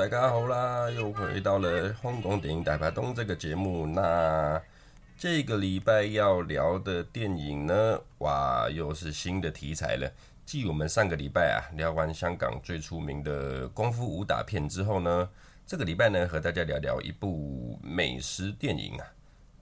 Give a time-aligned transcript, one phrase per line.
[0.00, 3.86] 大家好啦，又回到了香港电影大排档这个节目。
[3.86, 4.58] 那
[5.14, 10.10] 这个礼拜要聊的电影呢，哇，又是新的题材了。
[10.46, 15.28] 继我们上个礼拜啊聊完香港最出名的功夫武打片之后呢，
[15.66, 19.06] 这个礼拜呢和大家聊聊一部美食电影啊。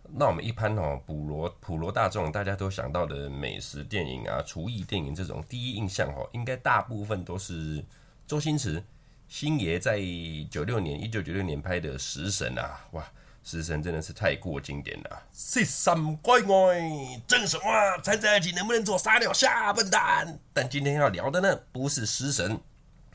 [0.05, 7.85] 那我们一般哦，普罗普罗大众大家都想到的美食电影啊、厨艺电影这种第一印象哦，应该大部分都是
[8.25, 8.81] 周星驰
[9.29, 10.01] 星爷在
[10.51, 13.05] 九六年一九九六年拍的《食神》啊，哇！
[13.45, 17.97] 食神真的是太过经典了，食神归位，争什么啊？
[18.03, 20.39] 缠在一起能不能做傻屌下笨蛋？
[20.53, 22.61] 但今天要聊的呢，不是食神，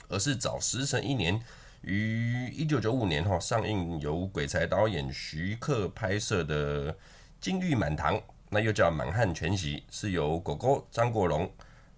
[0.08, 1.39] 而是早食神一年，
[1.81, 6.91] 于一九九五年哈上映，由鬼才导演徐克拍摄的
[7.39, 8.16] 《金玉满堂》，
[8.50, 11.52] 那又叫《满汉全席》，是由狗狗张国荣，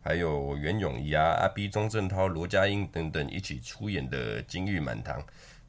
[0.05, 5.19] 还有袁咏仪啊、阿 B、钟镇涛、罗家英等等一起出演的《金玉满堂》。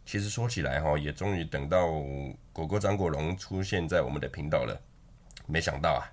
[0.05, 1.87] 其实说起来哈，也终于等到
[2.53, 4.79] 狗狗张国荣出现在我们的频道了。
[5.47, 6.05] 没想到啊，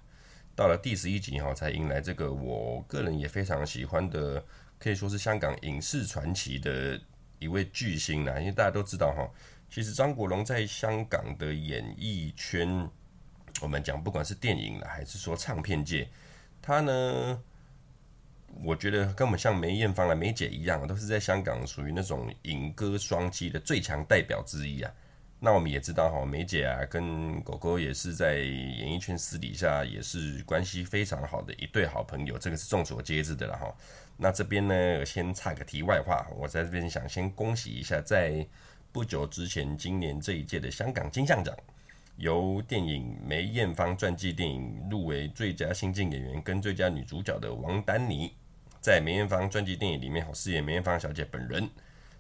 [0.55, 4.41] 到了第十一集哈，才迎来这个我个人也非常喜欢的，
[4.79, 6.97] 可以说是香港影视传奇的
[7.39, 8.39] 一位巨星啦。
[8.39, 9.29] 因为大家都知道哈，
[9.69, 12.89] 其实张国荣在香港的演艺圈，
[13.61, 16.07] 我们讲不管是电影啦，还是说唱片界，
[16.61, 17.43] 他呢。
[18.61, 24.91] 我觉得根本像梅艳芳啊、梅姐一样，都是在香港属于那种影歌双栖的最强代表之一啊。
[25.39, 33.75] 那我们也知道哈，梅姐啊跟狗狗也是在演艺圈私底下也是关系非常好的一对好朋友，这个是众所皆知的了哈。
[34.15, 38.47] 那这边呢，先插个题外话，我在这边想先恭喜一下，在
[38.93, 41.53] 不久之前，今年这一届的香港金像奖，
[42.15, 48.31] 由电影梅艳芳传记电影入围最佳新晋演员跟最佳女主角的王丹妮。
[48.83, 51.69] 在梅艳芳专辑电影里面，好饰演梅艳芳小姐本人。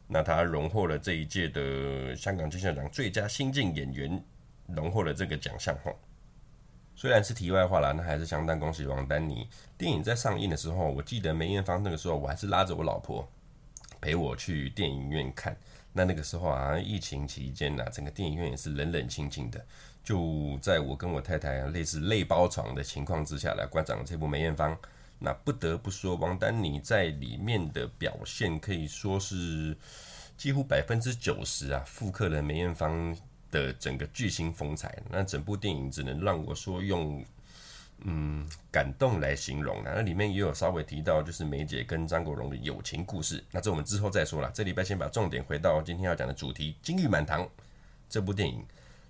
[0.07, 4.23] 那她荣获了这一届的香港金像奖最佳新晋演员，
[4.67, 5.77] 荣获了这个奖项。
[5.83, 5.93] 哈，
[6.95, 9.45] 虽然是题外话啦，那还是相当恭喜王丹妮。
[9.77, 13.27] 电影在上映的时候，我记得梅艳芳那个时候，我还是拉着我老婆
[13.99, 15.57] 陪我去电影院看。
[15.91, 19.61] 那那个时候啊，疫情期间呐，整个电影院也是冷冷清清的。
[20.01, 24.77] 就在我跟我太太类似类包床的情况之下来观赏这部梅艳芳。
[25.25, 29.73] 那不得不说，王丹妮在里面的表现可以说是
[30.35, 33.17] 几乎百分之九十啊，复刻了梅艳芳
[33.49, 35.01] 的整个巨星风采。
[35.09, 37.23] 那整部电影只能让我说用
[37.99, 39.93] 嗯感动来形容了。
[39.95, 43.41] 那里面也有稍微提到，就是梅姐跟张国荣的友情故事。
[43.49, 44.51] 那这我们之后再说了。
[44.53, 47.41] 这礼拜先把重点回到今天要讲的主题《金玉满堂》
[48.09, 48.61] 这部电影。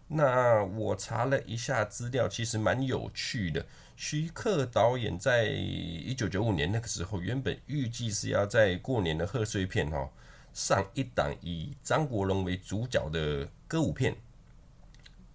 [0.08, 3.66] 那我查了一下资料，其实蛮有趣的。
[3.96, 10.08] 徐克导演在一九九五年那个时候，原本预计是要在过年的贺岁片哈
[10.54, 14.16] 上一档以张国荣为主角的歌舞片，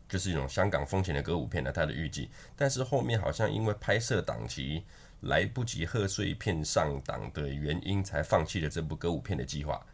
[0.08, 2.28] 就是一种香港风情的歌舞片呢，他的预计。
[2.54, 4.84] 但是后面好像因为拍摄档期
[5.22, 9.84] 来不及贺岁片上档的原因，才放弃了这部歌舞片的计划。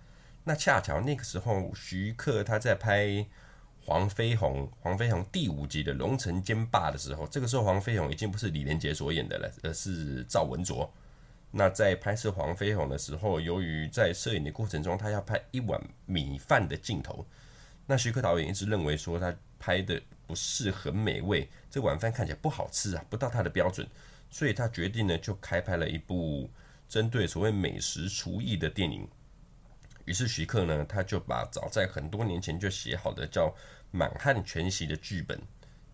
[0.43, 3.27] 那恰巧那个时候，徐克他在拍。
[3.87, 10.91] 黄飞鸿，黄飞鸿第五集的龙城兼霸的时候，这个时候黄飞鸿已经不是李连杰所演的了，而是赵文卓。
[11.51, 17.27] 那在拍摄黄飞鸿的时候，由于在摄影的过程中，他要拍一碗米饭的镜头，
[17.87, 23.87] 那徐克导演一直认为说他拍的不是很美味，这碗饭看起来不好吃啊，不到他的标准，
[24.31, 26.51] 所以他决定呢就开拍了一部
[26.89, 29.07] 针对所谓美食厨艺的电影。
[30.05, 33.49] 于是徐克呢，他就把早在很多年前就写好的叫
[33.91, 35.41] 《满汉全席》的剧本，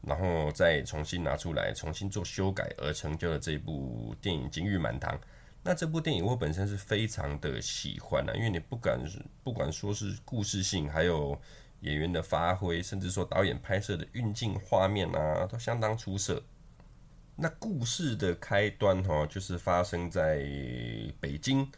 [0.02, 5.16] 然后再重新拿出来，重新做修改，而成就了这部电影《金玉满堂》。
[5.62, 8.98] 那这部电影我本身是非常的喜欢啊，因为你不敢
[9.44, 11.40] 不管说是故事性，还有
[11.80, 16.42] 演员的发挥，甚至说导演拍摄的运镜画面啊，都相当出色。
[17.36, 20.38] 那故事的开端哈，就是发生在
[21.20, 21.70] 北京。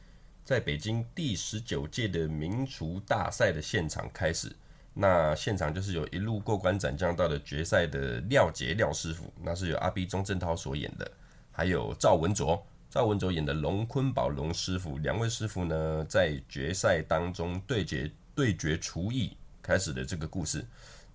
[0.44, 4.50] 在北京第十九届的名厨大赛的现场开始，
[4.92, 11.10] 那现场就是有一路过关斩将到的决赛的廖杰廖师傅，那是由阿 B 钟镇涛所演的，
[11.52, 12.60] 还有赵文卓
[12.90, 20.64] 赵文卓演的龙坤宝龙师傅，两位师傅呢在决赛当中对决对决厨艺开始的这个故事。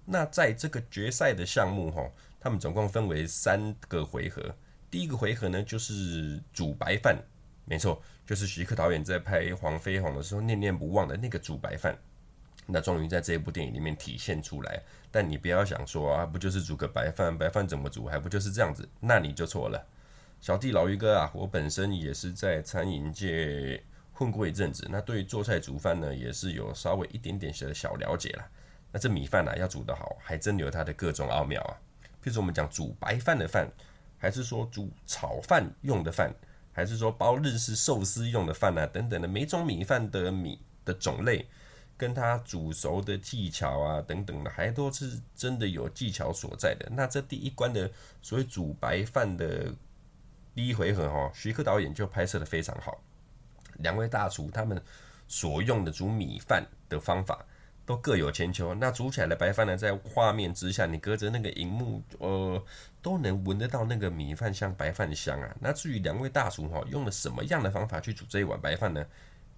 [0.05, 2.09] 那在这个决赛的项目哈，
[2.39, 4.55] 他们总共分为三个回合，
[4.89, 7.21] 第一个回合呢就是煮白饭。
[7.65, 11.97] 没错，就是徐克导演在拍《黄飞鸿》的时候念念不忘的那个煮白饭。
[12.65, 14.83] 那终于在这一部电影里面体现出来。
[15.09, 17.35] 但你不要想说啊，不就是煮个白饭？
[17.35, 18.05] 白饭怎么煮？
[18.05, 18.87] 还不就是这样子？
[18.99, 19.87] 那你就错了。
[20.41, 23.81] 小弟老于哥啊，我本身也是在餐饮界
[24.11, 28.45] 混过一阵子，那对于做菜煮饭呢，也是有稍微一点点的小了解啦。
[28.91, 31.79] 那这米饭啊，要煮得好，还真有它的各种奥妙啊。
[32.21, 33.71] 譬如我们讲煮白饭的饭，
[34.17, 36.33] 还是说煮炒饭用的饭，
[36.77, 41.47] 还是说包日式寿司用的饭啊，等等的，每种米饭的米的种类，
[41.97, 46.87] 跟它煮熟的技巧啊，等等的，还都是真的有技巧所在的。
[46.91, 47.89] 那这第一关的
[48.21, 49.73] 所谓煮白饭的
[50.53, 53.01] 第一回合哈，徐克导演就拍摄的非常好。
[53.79, 54.79] 两位大厨他们
[55.27, 57.43] 所用的煮米饭的方法
[57.87, 58.73] 都各有千秋。
[58.75, 62.61] 那煮起来的白饭呢，在画面之下，你隔着那个荧幕，呃，
[63.01, 65.55] 都能闻得到那个米饭香、白饭香啊。
[65.61, 69.03] 那至于两位大厨哈，用了什么样的方法去煮这一碗白饭呢？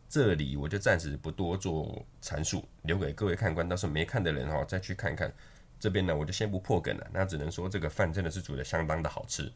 [0.07, 5.33] 这里我就暂时不多做阐述，留给各位看官，到时候没看的人哈，再去看看。
[5.79, 7.07] 这边呢，我就先不破梗了。
[7.11, 9.51] 那只能说这个饭真的是煮得相当的好吃。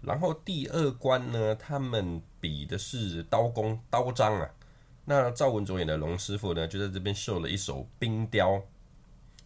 [0.00, 4.50] 然后第二关呢，他们比的是刀工刀章啊。
[5.06, 8.62] 那赵文卓演的龙师傅呢，就在这边秀了一手冰雕。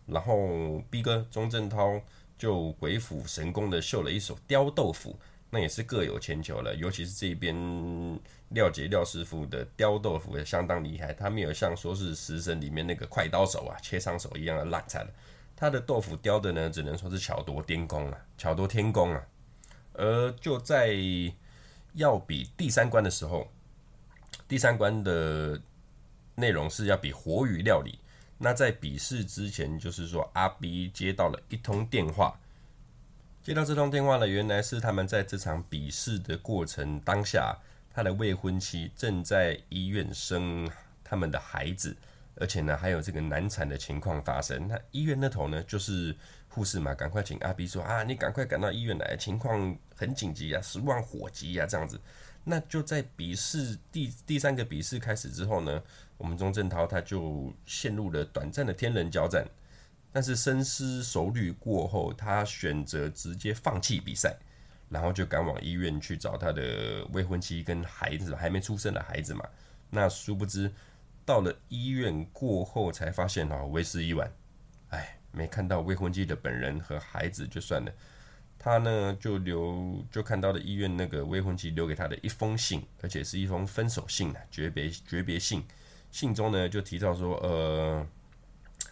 [0.06, 2.00] 然后逼哥钟镇涛
[2.36, 5.16] 就鬼斧神工的秀了一手雕豆腐，
[5.50, 6.74] 那也是各有千秋了。
[6.74, 7.54] 尤其是这边
[8.48, 15.06] 廖杰廖师傅的雕豆腐也相当厉害，他没有像说是食神里面那个快刀手啊，切伤手一样的烂惨。
[15.54, 19.22] 他的豆腐雕的呢，只能说是巧夺天工啊，巧夺天工啊。
[19.92, 20.96] 而就在
[21.92, 23.46] 要比第三关的时候，
[24.50, 25.62] 第三关的
[26.34, 28.00] 内容是要比活鱼料理。
[28.36, 32.36] 那在比试之前，就是说阿 B 接到了一通电话，
[33.44, 37.56] 接到这通电话呢，原来是他们在这场比试的过程当下，
[37.94, 40.68] 他的未婚妻正在医院生
[41.04, 41.96] 他们的孩子，
[42.34, 44.66] 而且呢还有这个难产的情况发生。
[44.66, 46.16] 那医院那头呢，就是。
[46.52, 51.96] 护士嘛，赶快请阿 B 说啊，你赶快赶到医院来，情况很紧急啊，十万火急啊，这样子。
[52.44, 55.82] 那就在笔试第第三个笔试开始之后呢，
[56.16, 59.46] 我们钟镇涛他就陷入了短暂的天人交战，
[60.12, 64.36] 但是深思熟虑过后，他选择直接放弃比赛，
[64.88, 69.44] 然后就赶往医院去找他的未婚妻跟孩子，还没出生的孩子嘛。
[69.90, 70.72] 那殊不知
[71.24, 74.30] 到了医院过后，才发现哦，为时已晚，
[74.88, 75.16] 哎。
[75.32, 77.92] 没看到未婚妻的本人和孩子就算了，
[78.62, 85.64] 他呢就留就看到了医院那个未婚妻留给他的一封信，而且是一封分手信啊，诀别诀别信。
[86.12, 88.06] 信中呢就提到说，呃，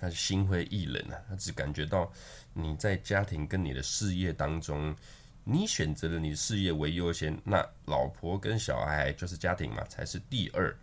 [0.00, 2.10] 他心灰意冷啊，他只感觉到
[2.54, 4.96] 你在家庭跟你的事业当中，
[5.44, 10.74] 你选择了你事业为优先，那老婆跟小孩就是家庭嘛，才是第二。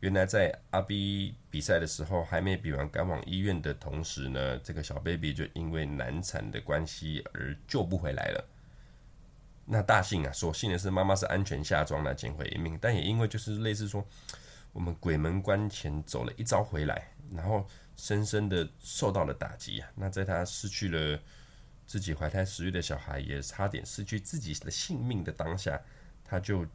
[0.00, 8.44] 原来在阿 B 比赛的时候还没比完，赶往医院的同时呢，这个小 baby 就因为难产的关系而救不回来了。
[9.66, 14.04] 那大幸啊，所幸的是妈妈是安全下庄来捡回一命，但也因为就是类似说
[14.72, 19.88] 我们鬼门关前走了一遭回来，然后深深的受到了打击啊。
[19.94, 21.20] 那在他失去了
[21.86, 25.78] 自己怀胎十月的小孩，也差点失去自己的性命的当下，
[26.24, 26.66] 他就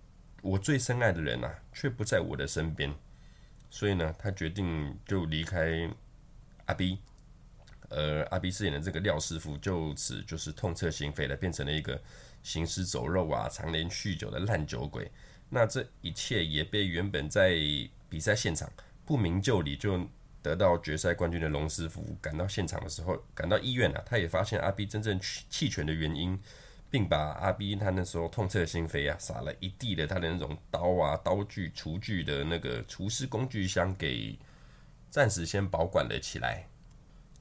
[0.43, 2.93] 我最深爱的人啊，却不在我的身边。
[3.69, 5.89] 所以呢，他决定就离开
[6.65, 6.99] 阿 B，
[7.89, 12.01] 而阿 B 饰演的这个廖师傅就此就是痛彻心扉了，变成了一个
[12.41, 15.11] 行尸走肉啊、常年酗酒的烂酒鬼。
[15.49, 17.55] 那这一切也被原本在
[18.09, 18.71] 比赛现场
[19.05, 20.07] 不明就里就
[20.41, 26.39] 得到决赛冠军的龙师傅赶到现场的时候，赶到医院啊，他也发现阿 B 真正弃权的原因。
[26.89, 34.37] 并把阿 B 他那时候痛彻心扉啊，撒了一地的他的那种刀啊、刀具、厨具的那个厨师工具箱给
[35.09, 36.67] 暂时先保管了起来。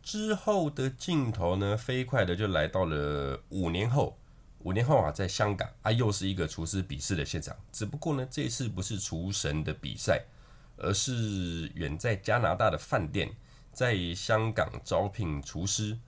[0.03, 4.19] 之后的镜头呢，飞快的就来到了五年后。
[4.61, 7.55] 五年后啊，在香港啊，又是一个厨师比试的现场。
[7.71, 10.25] 只不过呢，这次不是厨神的比赛，
[10.79, 13.31] 而是远在加拿大的饭店
[13.73, 15.99] 在香港招聘厨师。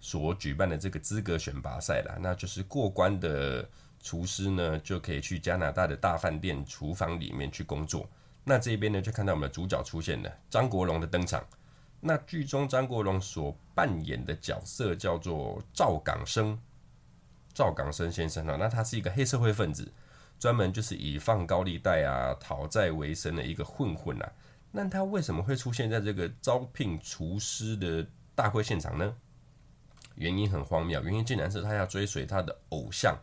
[0.00, 3.68] 所举办的这个资格选拔赛啦，那就是过关的
[4.00, 8.08] 厨师呢，就可以去加拿大的大饭店厨房里面去工作。
[8.44, 11.44] 那这边呢，就看到我们的主角出现了，张国荣的登场。
[12.00, 16.56] 那剧中张国荣所扮演的角色叫做赵港生，
[17.52, 19.92] 赵港生先生啊，那他是一个黑社会分子，
[20.38, 24.32] 专门就是以放高利贷啊讨债为生的一个混混啊。
[24.70, 29.16] 那他为什么会出现在这个招聘厨师的大会现场呢？
[30.18, 33.16] 原因很荒谬，原因竟然是他要追随他的偶像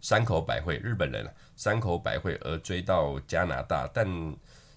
[0.00, 4.06] 山口百惠，日本人山口百惠而追到加拿大，但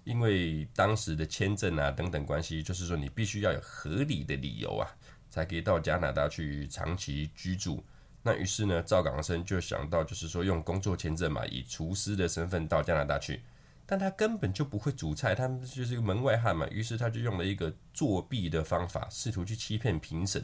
[0.03, 4.87] 因为当时的签证啊等等关系，就是说你必须要有合理的理由啊，
[5.29, 7.83] 才可以到加拿大去长期居住。
[8.23, 13.41] 那于是呢，赵港生就想到，就是说用工作签证嘛，以厨师的身份到加拿大去。
[13.85, 16.67] 但他根本就不会煮菜，他就是一个门外汉嘛。
[16.69, 20.43] 于是他就用了一个作弊的方法，试图去欺骗评审，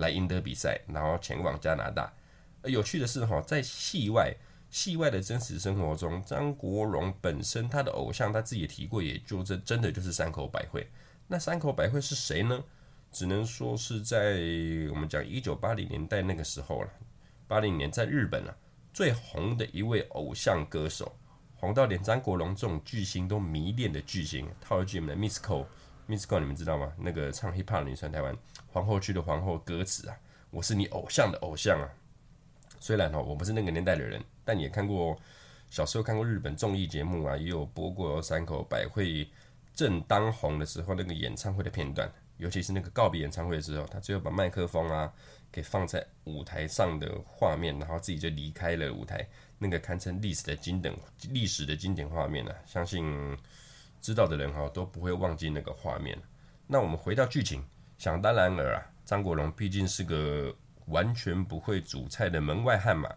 [0.00, 2.12] 来赢得比赛，然后前往加拿大。
[2.64, 4.34] 有趣的是哈，在戏外，
[4.68, 10.86] 戏外的真实生活中，张国荣本身他的偶像他自己也提过，也就真真的就是山口百惠。
[11.28, 12.62] 那山口百惠是谁呢？
[13.12, 14.40] 只能说是在
[14.90, 16.90] 我们讲一九八零年代那个时候了，
[17.48, 18.54] 八零年在日本啊
[18.92, 21.16] 最红的一位偶像歌手。
[21.56, 25.68] 红到连张国荣这种巨星都迷恋的巨星，套一句我们的 Miss Ko，Miss
[26.18, 26.92] Ko 你们知道吗？
[26.98, 28.36] 那个唱 hip hop 的女生，台湾
[28.66, 30.16] 皇后区的皇后，歌词啊，
[30.50, 31.88] 我是你偶像的偶像啊。
[32.78, 35.18] 虽然哦，我不是那个年代的人，但也看过
[35.68, 39.28] 小时候看过日本综艺节目啊，也有播过山口百惠
[39.74, 45.12] 正当红的时候那个演唱会的片段，尤其是那个告别演唱会的时候，他最后把麦克风啊
[45.52, 49.26] 给放在舞台上的画面，然后自己就离开了舞台。
[49.58, 50.94] 那个堪称历史的经典
[51.28, 53.04] 历史的经典画面呢、啊，相信
[54.00, 56.18] 知道的人哈都不会忘记那个画面。
[56.66, 57.64] 那我们回到剧情，
[57.98, 60.54] 想当然尔啊，张国荣毕竟是个
[60.86, 63.08] 完全不会煮菜的门外汉嘛，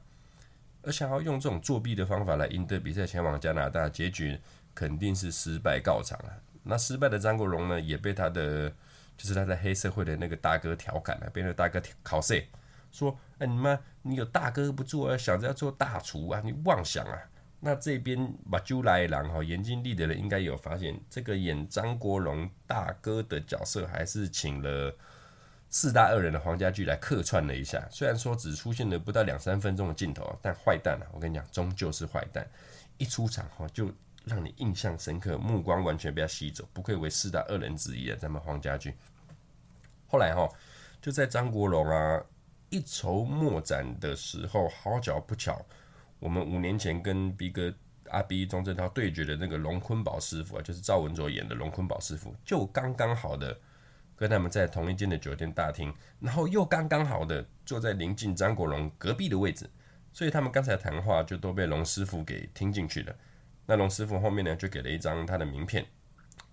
[0.82, 4.40] 而想要用这种作弊的方法来赢得比赛，前往加拿大，结局
[4.76, 6.34] 肯定是失败告场啊。
[6.64, 8.70] 那失败的张国荣呢，也被他的
[9.18, 12.46] 就是他在黑社会的那个大哥调侃了，被那大哥考试
[12.92, 13.18] 说。
[13.40, 13.78] 哎，你妈！
[14.04, 16.40] 你有大哥不做，想着要做大厨啊？
[16.46, 17.18] 你妄想啊！
[17.66, 24.94] 那这边把就来郎哈，眼睛利的人应该有发现，这个演张国荣大哥的角色，还是请了
[25.70, 27.88] 四大恶人的黄家驹来客串了一下。
[27.90, 31.08] 虽然说只出现了不到两三分钟的镜头，但坏蛋啊！
[31.14, 32.46] 我跟你讲，终究是坏蛋，
[32.98, 33.90] 一出场哈就
[34.26, 36.68] 让你印象深刻，目光完全被他吸走。
[36.74, 38.94] 不愧为四大恶人之一啊，咱们黄家驹。
[40.08, 40.50] 后来哈，
[41.02, 42.22] 就在张国荣啊。
[42.70, 45.64] 一筹莫展的时候，好巧不巧，
[46.24, 47.74] 我们五年前跟 B 哥
[48.10, 53.60] 阿 B 钟镇涛对决的那个龙坤宝师傅啊，就是赵文卓演的龙坤宝师傅，就刚刚好的
[54.16, 59.70] 跟他们在同一间的酒店大厅，然后又刚刚好的坐在临近张国荣隔壁的位置，
[60.14, 63.14] 所以他们刚才谈话就都被龙师傅给听进去了。
[63.66, 65.86] 那龙师傅后面呢，就给了一张他的名片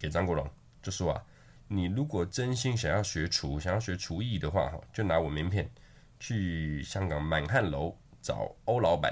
[0.00, 0.44] 给张国荣，
[0.82, 1.22] 就说啊，
[1.68, 5.70] 你如果真心想要学厨，想要学厨艺的话，哈，就拿我名片。
[6.18, 9.10] 去香港满汉楼找欧老板，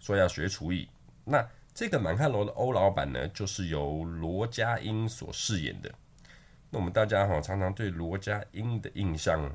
[0.00, 0.88] 说要学厨艺。
[1.24, 5.92] 那这个满汉楼的欧老板呢，就是由罗家英所饰演的。
[6.70, 9.54] 那我们大家哈常常对罗家英的印象，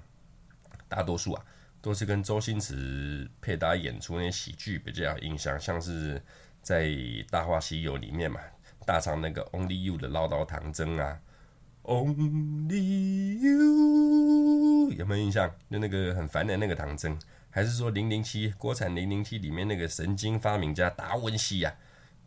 [0.87, 1.45] 大多数啊
[1.81, 6.21] 都是跟周星驰配搭演出那些喜剧比较有印象，像是
[6.61, 6.85] 在
[7.29, 8.39] 《大话西游》里面嘛，
[8.85, 11.19] 大唱那个 Only You 的唠叨唐僧啊
[11.83, 14.91] ，Only You。
[14.93, 15.49] 有没有印象？
[15.69, 17.17] 就那个很烦的那个唐僧，
[17.55, 21.73] 还是说零零七国产零零七里面那个神经发明家达文西呀？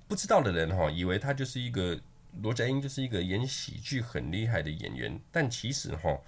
[0.09, 2.01] 不知道的人哈，以为他就是一个
[2.41, 5.21] 罗家英，就是一个演喜剧很厉害的演员。
[5.31, 6.19] 但其实哈，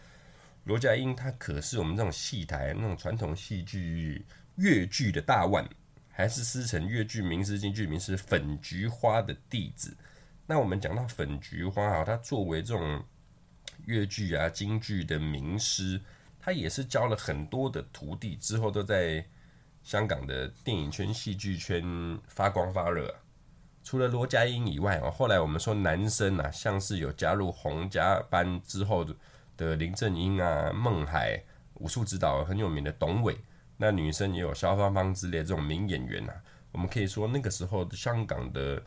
[0.64, 4.22] 罗家英他可是我们这种戏台那种传统戏剧
[4.56, 5.66] 粤剧的大腕，
[6.10, 9.96] 还是师承粤剧名师京剧名师粉菊花的弟子。
[10.46, 13.02] 那我们讲到粉菊花啊，他作为这种
[13.86, 15.98] 粤剧啊京剧的名师。
[16.40, 19.24] 他也是教了很多的徒弟，之后都在
[19.82, 23.14] 香港的电影圈、戏剧圈发光发热。
[23.84, 29.06] 除了罗家英以外哦，后来我们说男生啊，像是有加入洪家班之后
[29.56, 31.42] 的林正英啊、孟海、
[31.74, 33.36] 武术指导很有名的董伟，
[33.76, 36.34] 那女生也有萧芳芳之类的这种名演员啊。
[36.72, 38.82] 我们可以说那个时候香港的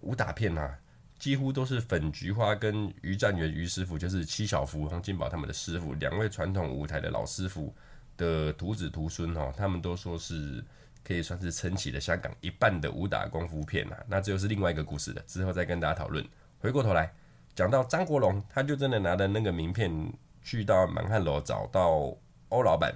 [0.00, 0.78] 武打片啊。
[1.22, 7.72] 几乎都是粉菊花跟于占元于师傅，就是戚小福、洪金宝他们的师傅，两位传统舞台的老师傅
[8.16, 10.60] 的徒子徒孙哈，他们都说是
[11.04, 13.94] 可以算是撑起了香港一半的武打功夫片呐。
[14.08, 16.26] 那这就是另外一个故事了，之后再跟大家讨论。
[16.58, 17.08] 回过头来
[17.54, 20.12] 讲到张国荣，他就真的拿着那个名片
[20.42, 22.12] 去到满汉楼找到
[22.48, 22.92] 欧老板，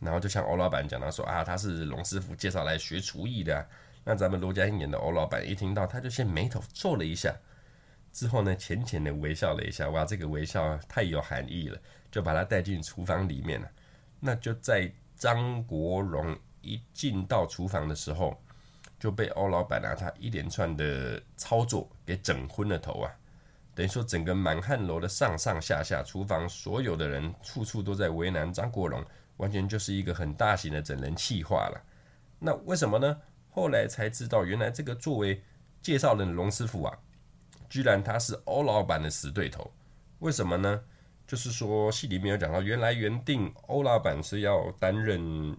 [0.00, 3.64] 然后就向欧老板讲到说啊，他是龙师傅介绍来学厨艺的。
[4.04, 7.34] 那咱们罗家英演的欧老板一听到，他就先眉头皱了一下，
[8.12, 11.78] 之后呢，浅浅的微笑了一下，哇，这个微笑太有含义了，
[12.10, 13.70] 就把他带进厨房里面了。
[14.18, 18.36] 那就在张国荣一进到厨房的时候，
[18.98, 23.12] 就被欧老板啊他一连串的操作给整昏了头啊，
[23.72, 29.04] 等于说整个满汉楼的上上下下厨房所有的人，处处都在为难张国荣，
[29.36, 31.80] 完全就是一个很大型的整人气化了。
[32.40, 33.16] 那为什么呢？
[33.54, 35.42] 后来才知道，原来这个作为
[35.82, 36.98] 介绍人的龙师傅啊，
[37.68, 39.70] 居然他是欧老板的死对头。
[40.20, 40.82] 为什么呢？
[41.26, 45.56] 就是说戏里面有讲到，原来原定欧老板是要担任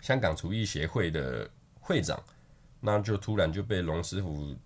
[0.00, 1.50] 香港厨艺协会的
[1.80, 2.22] 会长，
[2.80, 4.56] 那就突然就被龙师傅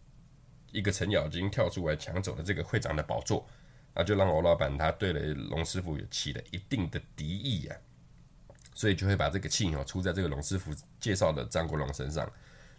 [0.71, 3.47] 一个程咬金跳出来抢走了这个会长的宝座，
[3.95, 7.77] 那就让欧老板他对了龙师傅有起了一定的敌意呀、
[8.75, 12.31] 所以就会把这个气哦出在这个龙师傅介绍的张国荣身上。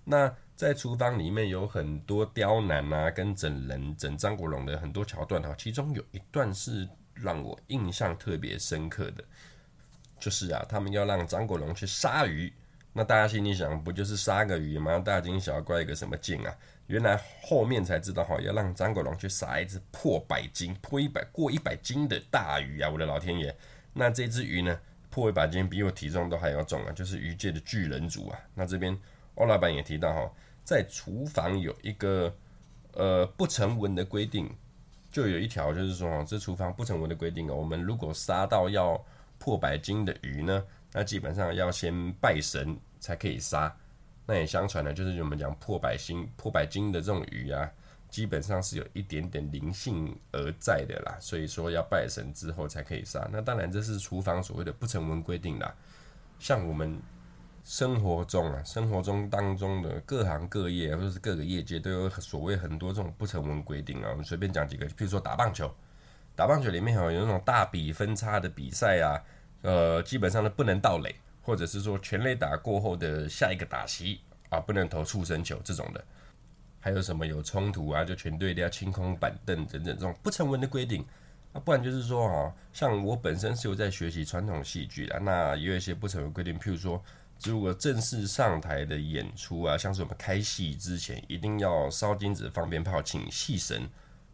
[0.04, 9.24] 那在厨房里面有很多刁难啊，跟整人整张国荣的很多桥段哈，其中有一段是让我印象特别深刻的，
[10.20, 12.54] 就是啊，他们要让张国荣去杀鱼，
[12.94, 15.00] 那大家心里想，不就是杀个鱼吗？
[15.00, 16.56] 大惊小怪一个什么劲啊？
[16.88, 22.88] 原来后面才知道哈，要让张国荣去杀一只破百斤、破一百过一百斤的大鱼啊！
[22.92, 23.58] 我的老天爷，
[23.92, 24.80] 那这只鱼呢，
[25.16, 28.38] 破一百斤，比我体重都还要重啊，就是鱼界的巨人族啊！
[28.54, 28.98] 那这边。
[29.36, 30.32] 欧老板也提到哈，
[30.64, 32.34] 在厨房有一个
[32.94, 34.50] 呃不成文的规定，
[35.12, 39.02] 就有一条就是说，这厨房不成文的规定哦，我们如果杀到要
[39.38, 43.74] 破百斤的鱼呢，那基本上要先拜神才可以杀。
[44.26, 47.70] 那也相传呢，就是我们讲破百斤、破百斤的这种鱼啊，
[48.16, 53.28] 基本上是有一点点灵性而在的啦，所以说要拜神之后才可以杀。
[53.32, 55.76] 那当然这是厨房所谓的不成文规定啦，
[56.40, 57.02] 像我们。
[57.68, 64.10] 生活中啊，生活中当中的各行各业或者是各个业界都有所谓很多这种不成文规定啊。
[64.12, 65.74] 我们随便讲几个，譬如说打棒球，
[66.36, 69.18] 打棒球里面哈有那种大比分差的比赛啊，
[69.64, 76.06] 呃，基本上呢不能盗垒，或者是说全垒打过后的下一个打席啊不能投触身球这种的。
[76.86, 81.04] 还有什么有冲突啊，就全队都要清空板凳等等这种不成文的规定
[81.52, 81.60] 啊。
[81.60, 87.04] 不然就是说哈，像我本身是有在学习传统戏剧的，那也有一些不成文规定，譬如说。
[87.44, 93.90] 如果正式上台的演出啊，像是我们开戏之前一定要烧金纸、放鞭炮，请戏神，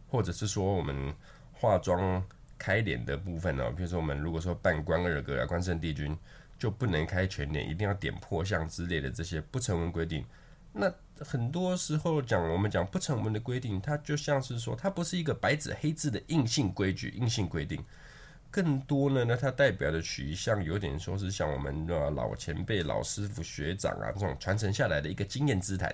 [0.08, 1.12] 或者是说我们
[1.52, 2.24] 化妆
[2.56, 6.16] 开脸的部分呢，比如说我们如果说扮关二哥啊、关圣帝君，
[6.56, 10.24] 就不能开全脸，一定要点破相之类的这些不成文规定。
[10.72, 17.82] 那很多时候讲我们讲不成文的规定，它就像是说它不是一个白纸黑字的硬性规矩、硬性规定。
[18.50, 25.90] 更多呢，那它代表的取向有点说是像我们的老前辈、老师傅、学长啊这种传承下来的一个经验之谈，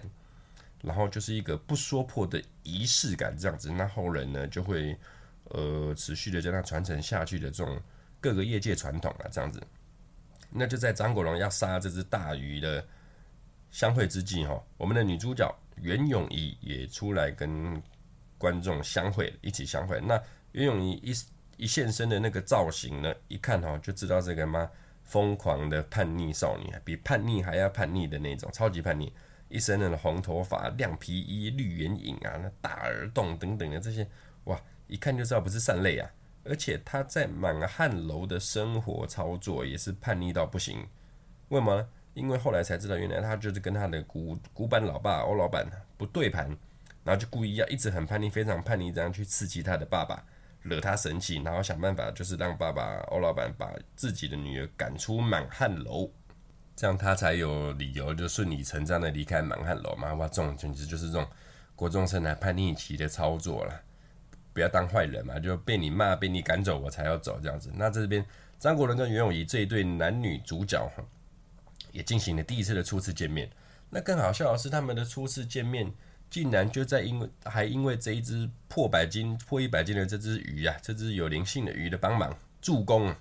[0.83, 4.99] 然后就是一个不说破的仪式感这样子，那后人呢就会
[5.45, 7.81] 呃持续的将它传承下去的这种
[8.21, 9.63] 各个业界传统啊这样子。
[10.51, 12.85] 那就在张国荣要杀这只大鱼的
[13.71, 17.83] 相会之际哈，我们的女主角袁咏仪也出来跟
[18.37, 20.01] 观众相会，一起相会。
[20.01, 20.21] 那
[20.53, 21.15] 袁咏仪一。
[21.59, 24.71] 一现身的那个造型呢，一看哈就知道这个妈
[25.03, 29.13] 疯狂的叛逆少女，比叛逆还要叛逆的那种，超级叛逆。
[29.49, 34.09] 一身的红头发、亮皮衣、绿眼影啊，那大耳洞等等的这些，
[34.45, 36.09] 哇，一看就知道不是善类啊。
[36.45, 40.87] 而且她在满汉楼的生活操作也是叛逆到不行。
[41.49, 41.89] 为什么呢？
[42.19, 46.49] 因为后来才知道，原来他就是跟他的古古板老爸欧老板不对盘，
[47.05, 50.23] 然后就故意要一直很叛逆，非常叛逆，这样去刺激他的爸爸。
[50.63, 56.11] 惹他生气，然后想办法，就是让爸爸欧老板把自己的女儿赶出满汉楼，
[56.75, 60.13] 这样他才有理由就顺理成章的离开满汉楼嘛。
[60.15, 61.27] 哇，这种简直就是这种
[61.77, 63.81] 国中生来叛逆期的操作了，
[64.53, 67.71] 不要当坏人嘛，就被你骂，被你赶走，我才要走这样子。
[67.75, 68.23] 那这边
[68.59, 70.91] 张国荣跟袁咏仪这一对男女主角
[71.93, 73.51] 也进行了第一次的初次见面。
[73.91, 75.93] 那更好笑的是，他们的初次见面。
[76.31, 83.15] 竟然就在因为还因为这一只破百斤、破一百斤的这只鱼啊，这只有灵性的鱼的帮忙助攻，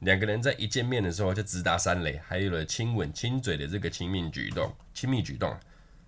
[0.00, 4.74] 两个人在一见面的时候就直达三垒，还有了亲吻、亲嘴的这个亲密举动。
[4.92, 5.56] 亲密举动，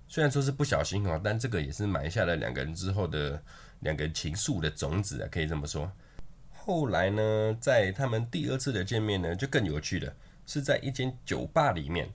[0.09, 3.41] 虽然说是不小心哦，但这个也是埋下了两个人之后的
[3.79, 5.89] 两个情愫的种子啊，可以这么说。
[6.51, 10.13] 后来呢，在他们第二次的见面呢，就更有趣了，
[10.51, 12.11] 是在一间酒吧里面。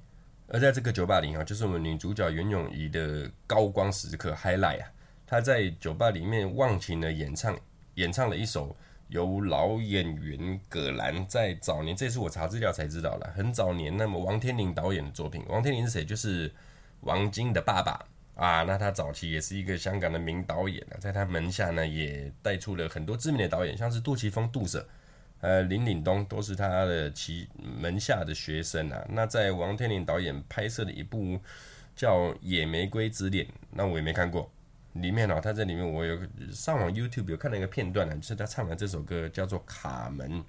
[0.50, 4.92] 而在这个酒吧里啊，就是我们女主角袁咏仪的高光时刻 highlight 啊，
[5.26, 7.58] 她在酒吧里面忘情的演唱，
[7.94, 8.76] 演唱了一首
[9.08, 16.04] 由老演员葛兰在早年，这是我查资料才知道了，很早年，那么王天林导演的作品，王天林是谁？
[16.04, 16.54] 就是
[17.00, 24.86] 王晶的爸爸啊，那他早期也是一个香港的名导演啊，在他门下呢，也带出了很多知名的导演，像是杜琪峰、杜可。
[25.42, 29.06] 呃，林岭东都是他的其门下的学生啊。
[29.10, 31.40] 那在王天林导演拍摄的一部
[31.96, 34.50] 叫《野玫瑰之恋》，那我也没看过。
[34.94, 36.18] 里面呢、他在里面我有
[36.52, 40.44] 上网 YouTube 有看到一个片段呢，就是他唱的这首歌叫做《卡门》。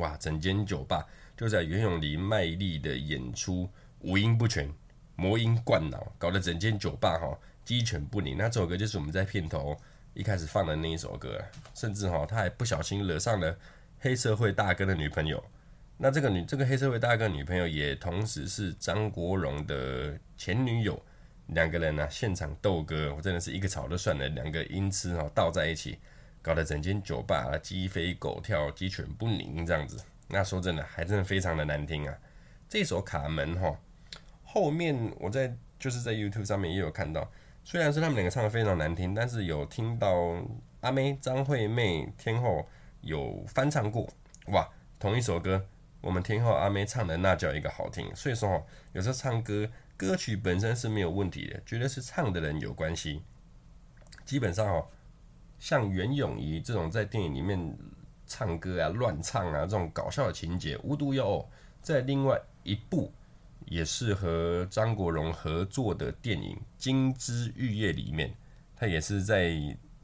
[0.00, 4.68] 哇，整间酒吧就在袁咏仪卖力的演出，五音不全，
[5.16, 8.36] 魔音灌脑，搞得整间酒吧哈鸡犬不宁。
[8.36, 9.80] 那这首歌就是我们在片头
[10.14, 11.42] 一开始放的那一首歌，
[11.74, 13.56] 甚至哈他还不小心惹上了
[14.00, 15.42] 黑社会大哥的女朋友。
[15.96, 21.00] 那这个女这个黑社会大哥女朋友也同时是张国荣的前女友，
[21.46, 25.98] 两个人呢、现场斗歌，我真的是一个草就算了，两个音痴哈倒在一起，
[26.40, 30.00] 搞得整间酒吧鸡飞狗跳、鸡犬不宁这样子。
[30.28, 32.16] 那说真的，还真的非常的难听啊。
[32.68, 33.76] 这首卡门哈，
[34.44, 37.28] 后面我在就是在 YouTube 上面也有看到，
[37.70, 40.42] 虽然是他们两个唱的非常难听，但是有听到
[40.80, 42.66] 阿妹张惠妹天后
[43.02, 44.08] 有翻唱过，
[44.46, 44.66] 哇，
[44.98, 45.62] 同一首歌，
[46.00, 48.10] 我们天后阿妹唱的那叫一个好听。
[48.16, 53.22] 所以说哈，有时候唱歌歌曲本身是没有问题的，绝对是唱的人有关系。
[54.24, 54.86] 基本上哦，
[55.58, 57.76] 像袁咏仪这种在电影里面
[58.26, 61.50] 唱歌啊乱唱啊这种搞笑的情节，无独有偶，
[61.82, 62.40] 在另外。
[62.64, 63.10] 一部
[63.70, 68.32] 也是和张国荣合作的电影《金枝玉叶》里面，
[68.76, 69.52] 他也是在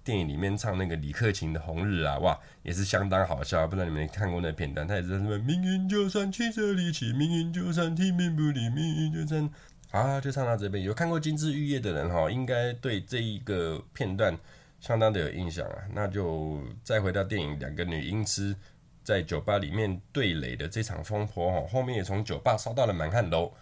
[0.02, 3.66] 电影里面唱那个李克勤的《红日》啊，哇，也是相当好笑。
[3.66, 9.48] 不知道你们看过那片段，他也是什么“命运就算曲折离奇，命运就算天命不离，命运就算……”
[9.90, 10.84] 啊，就唱到这边。
[10.84, 14.36] 有看过《金枝玉叶》的人哈，应该对这一个片段
[14.80, 15.78] 相当的有印象啊。
[15.94, 18.54] 那就再回到电影，两个女音痴。
[19.04, 23.52] 在酒吧里面对垒的这场风波，哈，后面也从酒吧烧到了满汉楼。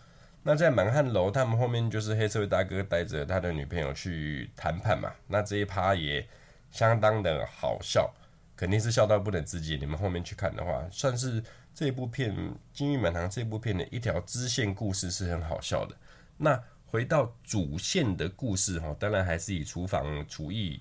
[0.44, 5.12] 那在满汉楼，他们后面就是黑社会大哥带着他的女朋友去谈判嘛。
[5.26, 6.26] 那这一趴也
[6.70, 8.12] 相当的好笑，
[8.56, 9.76] 肯定是笑到不能自己。
[9.76, 11.42] 你们后面去看的话，算是
[11.74, 12.34] 这部片
[12.72, 15.96] 《金玉满堂》这部片的一条支线故事是很好笑的。
[16.36, 20.80] 那回到主线的故事，哈，当然还是以厨房厨艺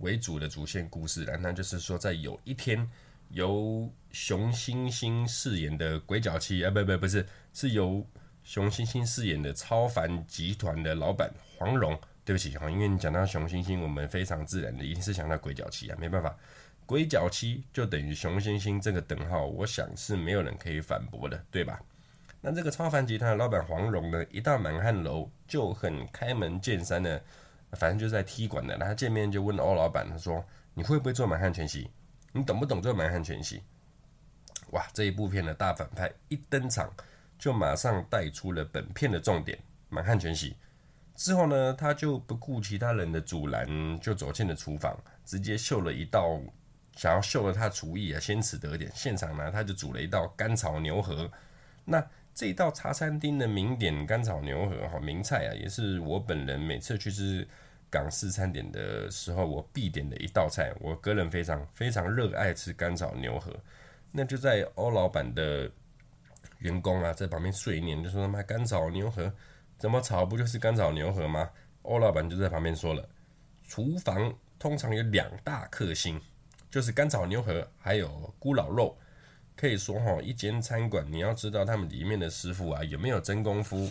[0.00, 1.36] 为主的主线故事了。
[1.36, 2.88] 那就是说，在有一天。
[3.32, 8.06] 由熊星星饰演的鬼脚七啊，不不不是，是由
[8.44, 11.98] 熊星星饰演的超凡集团的老板黄蓉。
[12.24, 16.32] 对不起哈，因为你讲到熊星星，我们非常自然的一定是想到鬼脚七啊，没办法，
[16.86, 21.82] 鬼脚七就等于熊星星这个等号，我想是没有人可以反驳的，对吧？
[22.40, 27.20] 那这个超凡集团的老板黄蓉呢，一到满汉楼就很开门见山的，
[27.72, 31.90] 反正就在踢馆的，然后见面就问欧老板，他说：“你会不会做满汉全席？”
[32.32, 33.62] 你懂不懂这满汉全席？
[34.70, 34.86] 哇！
[34.94, 36.90] 这一部片的大反派一登场，
[37.38, 39.58] 就马上带出了本片的重点——
[39.90, 40.56] 满汉全席。
[41.14, 46.40] 之后呢，他就不顾其他人的阻拦，就走进了厨房，直接秀了一道，
[46.96, 48.90] 想要秀了他厨艺啊，先此得点。
[48.94, 51.30] 现场呢，他就煮了一道干炒牛河。
[51.84, 52.02] 那
[52.34, 57.46] 这道茶餐厅的名点干炒牛河，哈，名菜啊，也是我本人每次去吃。
[57.92, 63.54] 港式餐点的时候，我必点的一道菜，我个人非常非常热爱吃干炒牛河。
[64.10, 65.70] 那就在欧老板的
[66.60, 69.30] 员工啊，在旁边碎念，就说他妈干炒牛河
[69.76, 71.50] 怎么炒不就是干炒牛河吗？
[71.82, 73.06] 欧老板就在旁边说了，
[73.68, 76.18] 厨房通常有两大克星，
[76.70, 78.96] 就是干炒牛河还有咕咾肉。
[79.54, 83.90] 可以说哈，一间餐馆你要知道他们里面的师傅啊有没有真功夫，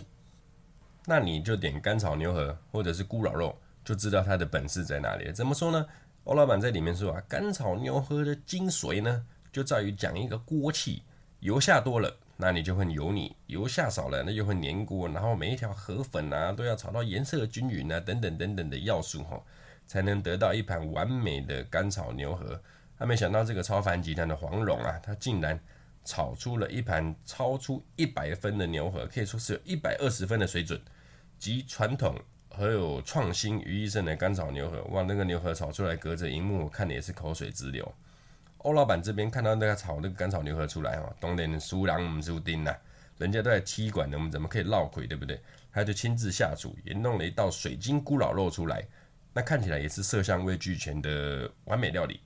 [1.06, 3.56] 那你就点干炒牛河或者是咕咾肉。
[3.84, 5.32] 就知道他的本事在哪里。
[5.32, 5.86] 怎么说呢？
[6.24, 11.02] 欧老板在里面说啊，干炒牛河的精髓呢，就在于讲一个锅气，
[11.40, 15.08] 油下多了，那你就会油腻；油下少了，那就会粘锅。
[15.08, 19.42] 然后每一条河粉啊，都要炒到颜色均匀啊，等等等等的要素哈，
[19.84, 22.60] 才能得到一盘完美的干炒牛河。
[22.96, 25.58] 他没想到这个超凡集团的黄蓉啊，他竟然
[26.04, 30.80] 炒出了一盘超出一百分的牛河，可以说是有一百二十分的水准，
[31.36, 32.14] 集传统。
[32.54, 37.94] 还有创新于医生的干炒牛河，哇，那个牛河炒出来，隔着荧幕看的也是口水直流。
[38.58, 42.76] 欧老板这边看到那个炒那个干炒牛河出来哈，当然输人不输阵呐，
[43.18, 45.40] 人家都在踢馆的，我们怎么可以落亏，对不对？
[45.72, 48.86] 他就亲自下厨，也弄了一道水晶咕咾肉出来，
[49.32, 52.20] 那看起来也是色香味俱全的完美料理。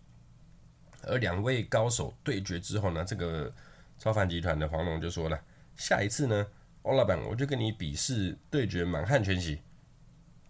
[1.05, 3.53] 而两位高手对决之后呢，这个
[3.97, 5.41] 超凡集团的黄龙就说了，
[5.77, 6.47] 下一次呢，
[6.83, 9.61] 欧老板我就跟你比试对决满汉全席。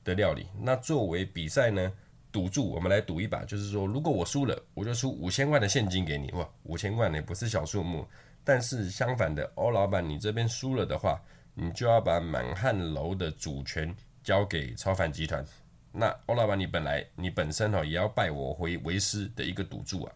[0.07, 1.92] 的料理，那作为比赛呢，
[2.31, 8.07] 赌注，我们来赌一把，就是说，如果我输了，我就出五千万的现金给你，哇，五千万呢不是小数目。
[8.45, 11.21] 但是相反的，欧老板，你这边输了的话，
[11.55, 13.92] 你就要把满汉楼的主权
[14.23, 15.45] 交给超凡集团。
[15.90, 20.12] 那欧老板，你本来你本身哦也要拜我为为师的一个赌注啊。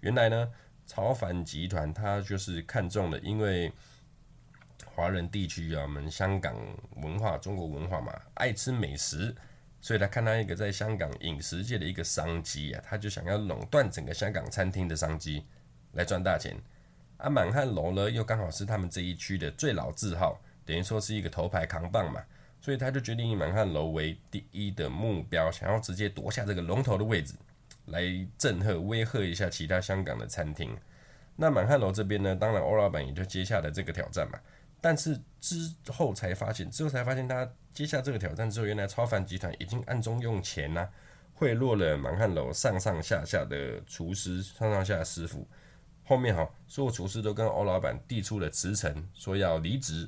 [0.00, 0.50] 原来呢，
[0.84, 3.72] 超凡集团他就是看中了，因为。
[4.94, 6.54] 华人地区啊，我们香港
[7.02, 9.34] 文化、中国文化嘛，爱吃美食，
[9.80, 15.44] 所以他看到一个在香港饮食界的一个商机啊，他就想要垄断整个香港餐厅的商机，
[15.92, 16.56] 来赚大钱。
[17.16, 22.22] 啊，满汉楼呢，又刚好是他们这一区的最老字号，等于说是一个头牌扛棒嘛，
[22.60, 27.34] 所以他就决定以满汉楼为第一的目标，想要直接夺下这个龙头的位置，
[27.86, 28.02] 来
[28.38, 30.76] 震慑、威吓一下其他香港的餐厅。
[31.36, 34.38] 那满汉楼这边呢，当然欧老板也就接下了这个挑战嘛。
[34.84, 40.86] 但是之后才发现，之后才发现他接下这个挑战之后，原来超凡集团已经暗中用钱呐、
[41.32, 45.48] 贿赂了满汉楼上上下下的厨师、上上下的师傅。
[46.04, 50.06] 后面哈，所有厨师都跟欧老板递出了辞呈，说要离职。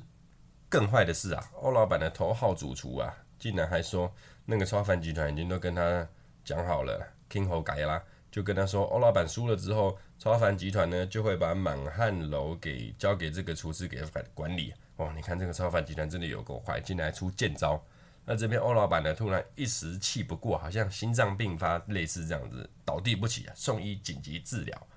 [0.69, 4.13] 更坏的是啊，欧老板的头号主厨啊，竟然还说
[4.45, 6.07] 那个超凡集团已经都跟他
[6.45, 14.01] 讲好了，King 侯改啦，就跟他说，欧老板输了之后，超凡集团呢就会把满汉楼给交给这个厨师给
[14.33, 14.73] 管理。
[14.97, 17.81] 哦，你看这个超凡集团真的有够坏，竟然出贱招。
[18.25, 24.87] 那这边欧老板呢，突然一时气不过，好像心脏病发，类似这样子，倒地不起啊，送医紧急治疗。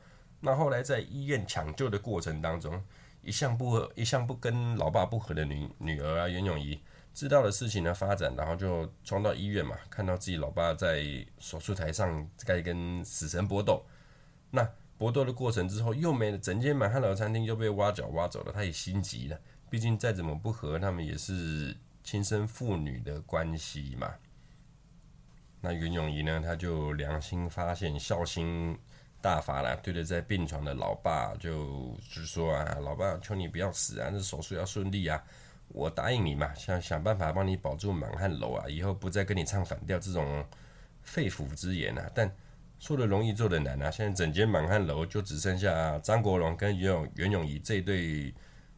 [0.40, 2.82] 那后来在医院抢救的过程当中，
[3.22, 6.80] 一向不和、一向不跟老爸不和的女女儿啊袁咏仪，
[7.12, 11.04] 知道了事情的发展，然后就冲到医院嘛，看到自己老爸在
[11.38, 13.84] 手术台上在跟死神搏斗。
[14.50, 14.68] 那
[15.00, 19.40] 搏斗的过程之后又没了，整间满汉楼餐厅又被挖角挖走了，他也心急了。
[19.70, 24.12] 毕竟再怎么不和，他们也是亲生父女的关系嘛。
[25.62, 28.78] 那袁咏仪呢，他就良心发现，孝心。
[29.22, 35.22] 大发了，对着在病床的老爸就就说啊，老爸求你不要死啊，这手术要顺利啊，
[35.68, 40.42] 我答应你嘛，想想办法帮你保住满汉楼啊，以后不再跟你唱反调这种
[41.02, 42.10] 肺腑之言啊。
[42.14, 42.34] 但
[42.80, 48.34] 说的容易做的难啊，现在整间满汉楼就只剩下张国荣跟袁咏袁咏仪这对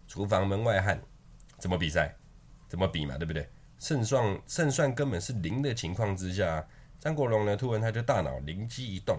[0.09, 1.01] 厨房门外汉，
[1.57, 2.15] 怎么比赛？
[2.69, 3.49] 怎么比嘛，对不对？
[3.79, 6.67] 胜算胜算根本是零的情况之下，
[6.99, 9.17] 张国荣呢突然他就大脑灵机一动。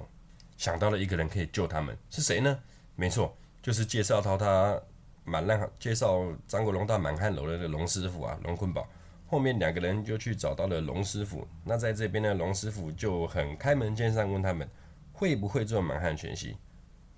[0.58, 2.60] 想到了一个人可以救他们，是谁呢？
[2.96, 4.80] 没错，就是介绍到他
[5.24, 8.86] 满汉介绍张国荣到满汉楼的那个龙师傅啊，龙坤宝。
[9.34, 11.48] 后面两个人就去找到了龙师傅。
[11.66, 14.70] 那在这边呢，龙师傅就很开门见山问他们
[15.12, 16.56] 会不会做满汉全席，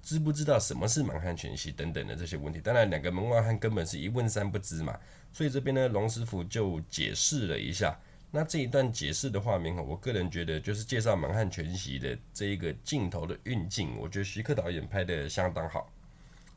[0.01, 2.61] 知不知道什么是满汉全席等等的这些问题。
[2.61, 4.97] 当然，两个门外汉根本是一问三不知嘛。
[5.33, 7.99] 所以这边呢，龙师傅就解释了一下。
[8.31, 15.91] 那这一段解释的画面，我个人觉得就是介绍满汉全席的这一个镜头的运镜，我觉得徐克导演拍得相当好。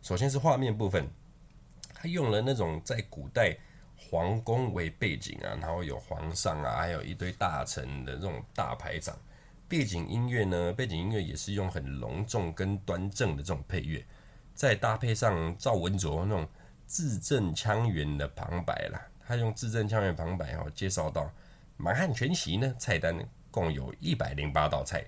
[0.02, 1.04] 首先是画面部分，
[1.92, 3.56] 他用了那种在古代
[4.10, 9.14] 皇宫为背景啊，然后有皇上啊，还有一堆大臣的这种大排场。
[9.68, 14.02] 背景音乐呢，背景音乐也是用很隆重跟端正的这种配乐，
[14.54, 16.48] 再搭配上赵文卓那种
[16.86, 21.30] 字正腔圆的旁白啦，他用字正腔圆旁白哦介绍到。
[21.76, 23.14] 满汉全席呢，菜单
[23.50, 25.04] 共有一百零八道菜，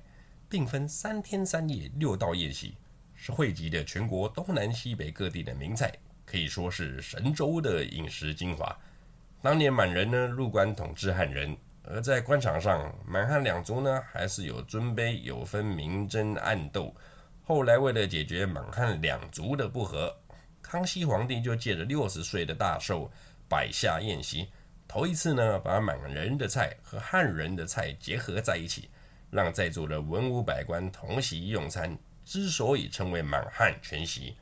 [0.46, 2.76] 并分三天三夜六道宴席，
[3.14, 5.90] 是汇集的全国东南西北各地的名菜，
[6.26, 8.78] 可以说是神州的饮食精华。
[9.42, 16.94] 当年满人呢入关统治汉人，而在官场上，满汉两族呢还是有尊卑，有分明争暗斗。
[17.42, 20.14] 后来为了解决满汉两族的不和，
[20.60, 23.10] 康熙皇帝就借着六十岁的大寿
[23.48, 24.46] 摆下宴席。
[24.86, 28.90] 头一次呢，把满人的菜和汉人的菜结合在一起，
[29.30, 31.96] 让在座的文武百官同席用餐。
[32.26, 34.36] 之所以称为满汉全席，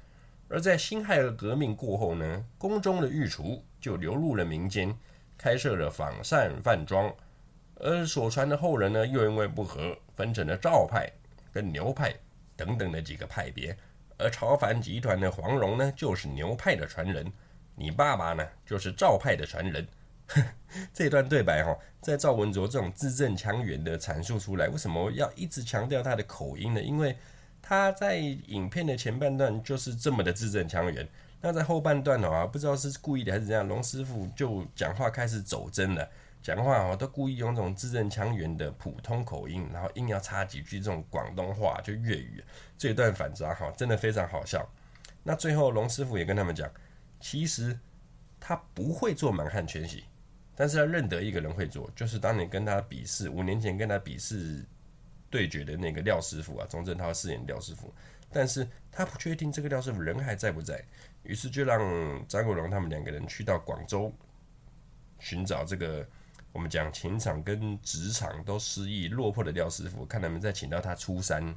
[0.48, 4.94] 而在辛亥革命过后呢，宫中的御厨就流入了民间，
[5.36, 7.12] 开设了仿膳饭庄。
[7.76, 11.10] 而所传的后人呢，又因为不和，分成了赵派
[11.52, 12.14] 跟牛派
[12.56, 13.76] 等等的几个派别。
[14.18, 17.32] 而朝凡集团的黄蓉呢，就是牛派的传人，
[17.76, 19.86] 你爸爸呢，就是赵派的传人。
[20.92, 26.82] 这段对白哈，在赵文卓这种字正腔圆的阐述出来，为什么要一直强调他的口音呢？
[26.82, 27.16] 因为
[27.62, 31.08] 他在影片的前半段就是这么的字正腔圆，
[31.40, 36.08] 那在后半段啊，不知道是故意的还是怎样，龙师傅就讲话开始走真了，
[36.42, 42.42] 讲话哦都故意用这种字正腔圆的普通口音，然后硬要插几句这种广东话，就粤语，
[42.76, 44.68] 这一段反差哈，真的非常好笑。
[45.22, 46.70] 那最后龙师傅也跟他们讲，
[47.20, 47.78] 其实
[48.40, 50.04] 他不会做满汉全席。
[50.60, 54.66] 但是他认得一个人会做，就是当年跟他比试五年前跟他比试
[55.30, 57.94] 对决的那个廖师傅啊，钟镇涛饰演廖师傅，
[58.32, 60.84] 但是他不确定这个廖师傅人还在不在，
[61.22, 61.80] 于是就让
[62.26, 64.12] 张国荣他们两个人去到广州
[65.18, 66.06] 寻找这个
[66.52, 71.56] 我们讲情场跟职场都失意落魄的廖师傅，看能不能再请到他出山。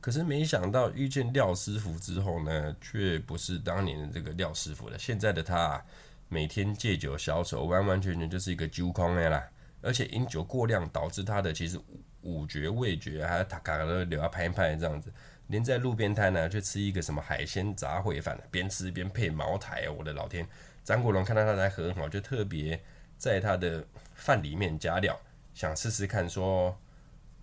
[0.00, 5.84] 可是没想到遇见廖师傅之后呢，却不是当年的这个廖师傅了，现在的他啊。
[6.28, 9.48] 每天借酒消愁，完完全全就是一个酒空的啦。
[9.80, 11.80] 而且饮酒过量导致他的其实
[12.22, 15.12] 五觉味觉还有他卡的流啊拍拍这样子，
[15.48, 20.46] 连在路边摊呢，去吃一个什么海鲜杂烩饭，边吃边配茅台，我的老天！
[20.82, 22.80] 张国荣看到他在喝，哈，就特别
[23.16, 25.18] 在他的饭里面加料，
[25.54, 26.76] 想试试看说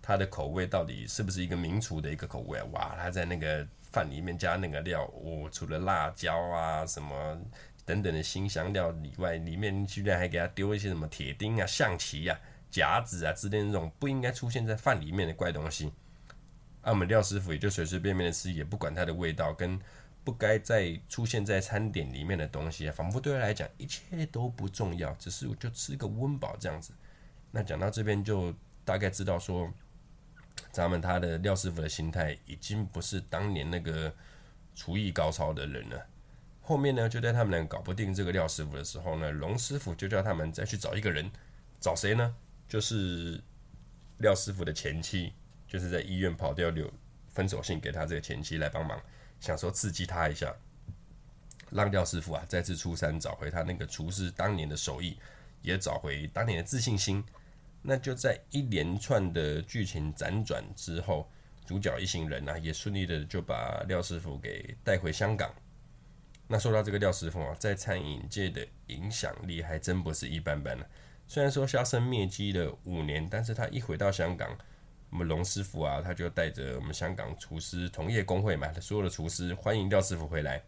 [0.02, 2.62] 他的口味到底是不是一个名厨的一个口味？
[2.72, 7.40] 哇，他在那个饭里面加那个料，哦，除了辣椒啊什么
[7.86, 12.38] 等等的新香料以外，里面居然还给他丢一些什么铁钉啊、象棋啊、
[12.70, 15.92] 夹子啊之类的那种不应该出现在饭里面的怪东西。
[16.84, 19.80] 啊，我们廖师傅也就随随便便的吃，也不管它的味道跟
[20.24, 26.94] 不该再出现在餐点里面的东西啊，仿佛对他来讲一切都不重要，只是我就吃个温饱这样子。
[27.52, 29.72] 那讲到这边就大概知道说，
[30.72, 34.14] 咱们他的廖师傅的心态已经不是当年那个
[34.76, 36.06] 厨艺高超的人了。
[36.62, 41.30] 后面呢，就在他们俩搞不定这个廖师傅的时候呢，龙师傅就叫他们再去找一个人，
[41.80, 42.36] 找谁呢？
[42.68, 43.42] 就是
[44.18, 45.34] 廖师傅的前妻。
[45.74, 46.88] 就是在医院跑掉留
[47.30, 49.02] 分手信给他这个前妻来帮忙，
[49.40, 50.54] 想说刺激他一下，
[51.72, 55.18] 让廖师傅啊再次出山找回他那个厨师当年的手艺，
[55.64, 57.24] 也找回当年的自信心。
[57.82, 61.28] 那就在一连串的剧情辗转之后，
[61.66, 65.52] 主角一行人呢、啊、也顺利的就把廖师傅给带回香港。
[66.48, 70.86] 那说到这个廖师傅啊，在餐饮界的影响力还真不是一般般呢。
[71.28, 74.56] 虽然说销声灭迹了五年，但是他一回到香港。
[75.14, 80.60] 我们龙师傅啊，他就带着我们香港厨师同业公会嘛，他所有的厨师欢迎廖师傅回来。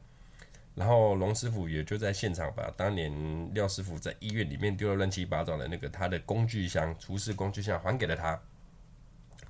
[0.75, 3.12] 然后龙师傅也就在现场把当年
[3.55, 8.39] 廖师傅在医院里面丢了乱七八糟的那个他的工具箱、厨师工具箱还给了他，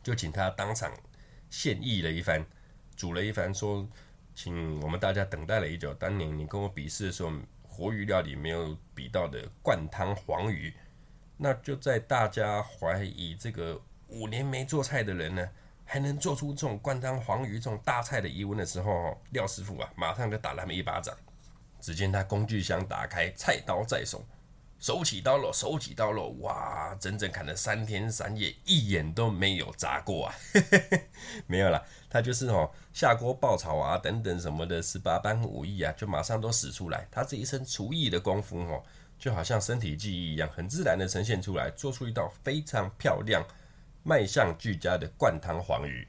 [0.01, 0.89] 就请他当场
[1.49, 2.45] 献艺了一番，
[2.95, 3.85] 煮了一番，说
[4.33, 10.73] 请我们大家等待了已久，当年你跟我比试的时候，活鱼料理没有比到的灌汤黄鱼，
[11.35, 13.81] 那就在大家怀疑这个。
[14.07, 15.49] 五年没做菜的人呢，
[15.83, 21.15] 还能做出这种灌汤黄鱼这种大菜的疑问的时候，廖师傅啊，马上就打了他们一巴掌。
[21.81, 24.25] 只见他工具箱打开，菜刀在手，
[24.79, 30.35] 手起刀落，手起刀落，哇，整整砍了三天三夜，一眼都没有眨过啊！
[31.45, 37.07] 没有啦，他就是哦，下锅爆炒啊，等等什么的十八般武艺啊，就马上都使出来。
[37.11, 38.81] 他这一身厨艺的功夫哦，
[39.19, 43.45] 就好像身体记忆一样，很自然的呈现出来，做出一道非常漂亮。
[44.07, 46.07] 卖相俱佳的灌汤黄鱼，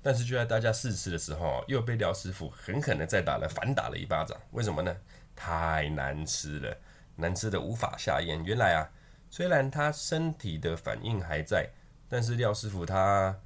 [0.00, 4.40] 但是就在大家试吃的时候，又被廖师傅狠狠的再打了反打了一巴掌。
[4.52, 4.96] 为什么呢？
[5.36, 6.74] 太难吃了，
[7.16, 8.42] 难吃的无法下咽。
[8.42, 8.88] 原来啊，
[9.28, 11.68] 虽然他身体的反应还在，
[12.08, 13.38] 但是廖师傅他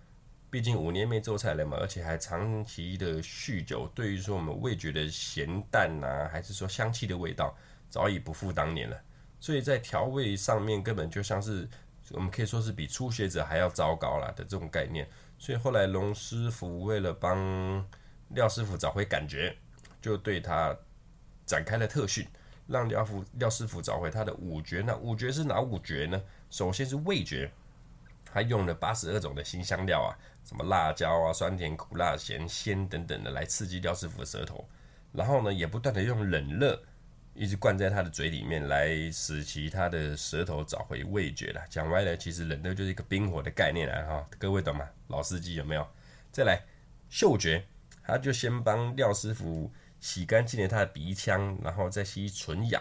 [0.48, 7.52] 毕竟五年没做菜了嘛，而且还长期的酗酒，对于说我们味觉的咸淡啊，还是说香气的味道，
[7.90, 8.96] 早已不复当年了。
[9.40, 11.68] 所以在调味上面，根本就像是。
[12.14, 17.85] 我们可以说是比初学者还要糟糕了的这种概念，所以后来龙师傅为了帮
[18.29, 19.57] 廖师傅找回感觉，
[20.00, 20.77] 就对他
[21.44, 22.27] 展开了特训，
[22.66, 24.81] 让廖师廖师傅找回他的五觉。
[24.81, 26.22] 那五觉是哪五觉呢？
[26.50, 27.50] 首先是味觉，
[28.24, 34.66] 他用了八十二种的新香料啊，什么辣椒啊、酸甜苦辣咸鲜等等的来刺激廖师傅的舌头，
[35.12, 36.81] 然后呢，也不断的用冷热。
[37.35, 41.61] 一直灌在他的嘴里面，来使其他的舌头找回味觉了。
[41.68, 44.07] 讲歪了，其实冷热就是一个冰火的概念啊！
[44.07, 44.88] 哈，各位懂吗？
[45.09, 45.85] 老司机有没有？
[46.31, 46.62] 再来，
[47.11, 47.64] 嗅觉，
[48.05, 49.68] 他就先帮廖师傅
[49.99, 52.81] 洗干净了他的鼻腔，然后再吸纯氧。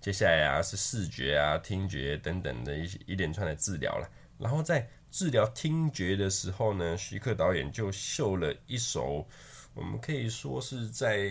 [0.00, 4.08] 接下来啊，是视觉啊、听觉等等的一些一连串的治疗了。
[4.38, 9.28] 然后在治疗听觉的时候呢，徐克导演就秀了一首，
[9.74, 11.30] 我们可以说是在。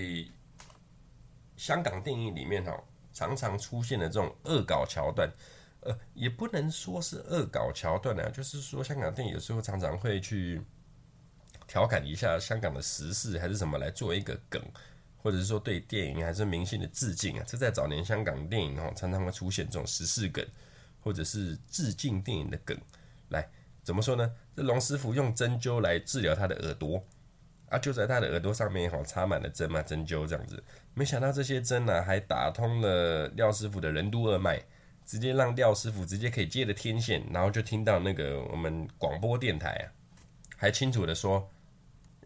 [1.59, 5.29] 香港电影里面哈，常常出现的这种恶搞桥段，
[5.81, 10.61] 呃，也不能说是恶搞桥段啊，就是说香港电影有时候常常会去
[11.67, 14.63] 调侃一下香港的时事，还是什么来做一个梗，
[15.17, 17.43] 或者是说对电影还是明星的致敬啊。
[17.45, 20.47] 这在早年香港电影哈，常常会出现这种时事梗，
[21.01, 22.79] 或者是致敬电影的梗。
[23.27, 23.49] 来，
[23.83, 24.33] 怎么说呢？
[24.55, 27.03] 这龙师傅用针灸来治疗他的耳朵。
[27.69, 30.63] 啊，就在他的耳朵上面哈，插满了针嘛，针灸这样子。
[30.93, 34.59] 没想到这些针呢、还打通了廖师傅的任督二脉，
[35.05, 39.85] 直接让廖师傅直接可以接了天线，然后就听到那个我们广播电台啊，
[40.57, 41.49] 还清楚的说，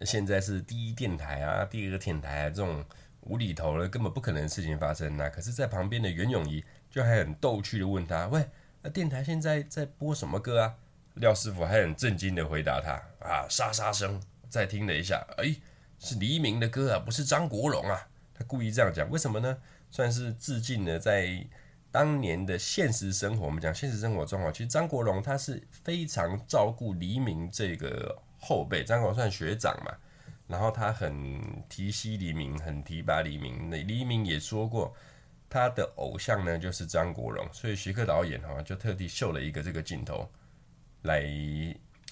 [0.02, 2.84] 现在是第一电台啊，第二个电台，这种
[3.22, 5.30] 无厘头的根本不可能事情发生啊。
[5.30, 8.46] 可是，在旁边的袁咏仪就还很逗趣的问他，喂，
[8.82, 10.76] 那电台现在在播什么歌啊？
[11.16, 12.94] 廖师傅还很震惊的回答他，
[13.28, 14.22] 啊，沙沙声。
[14.54, 15.56] 再听了一下，哎，
[15.98, 18.08] 是黎明的歌啊，不是张国荣啊。
[18.36, 19.58] 他故意这样讲，为什么呢？
[19.90, 21.44] 算是致敬了在
[21.92, 23.48] 当年的现实生活。
[23.48, 29.92] 我们讲现实生活中啊，其实张国荣他是非常照顾黎明这个后辈，张国荣算学长嘛。
[30.46, 33.72] 然后他很提携黎明，很提拔黎明。
[33.72, 34.94] 那黎明也说过，
[35.50, 40.30] 他的偶像呢就是张国荣，所以徐克导演哈就特地秀了一个这个镜头，
[41.02, 41.24] 来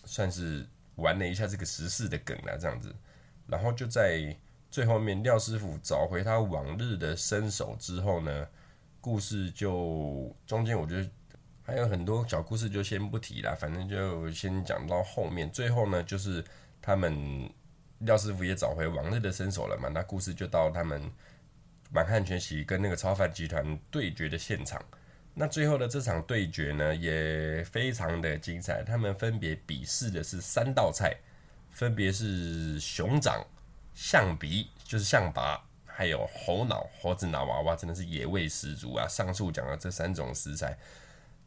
[0.06, 0.66] 算是
[0.96, 2.96] 玩了一下这个时事的梗啊，这样子。
[3.48, 4.36] 然后就在
[4.70, 8.48] 最后面，廖师傅找回他往日的身手之后呢，
[9.00, 11.10] 故事就中间我觉得
[11.62, 15.50] 还有很多小故事，就先不提了，反正就先讲到后面。
[15.52, 16.44] 最后呢，就是
[16.82, 17.50] 他们
[18.00, 21.12] 廖师傅也找回往日的身手了嘛，那故事就到他们
[21.92, 24.82] 满汉全席跟那个超凡集团对决的现场。
[25.34, 28.84] 那最后的这场对决呢，也非常的精彩。
[28.84, 31.16] 他们分别比试的是三道菜，
[31.72, 33.46] 分别是熊掌、
[33.94, 35.62] 象鼻，就是象拔。
[35.94, 39.06] 还有猴脑、猴子脑娃娃，真的是野味十足啊！
[39.08, 40.76] 上述讲的这三种食材，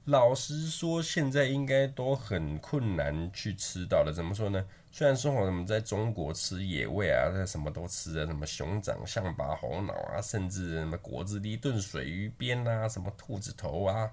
[0.07, 4.13] 老实说，现在应该都很困难去吃到的。
[4.13, 4.63] 怎么说呢？
[4.93, 14.11] 虽然说我们在中国吃野味啊，那什么都吃啊，什么熊掌、象拔、猴脑啊，甚至什么果子狸炖水鱼鞭啊，什么兔子头啊、